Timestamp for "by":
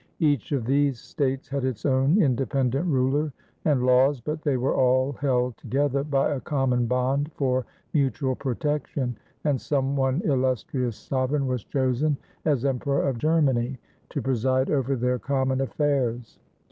6.03-6.31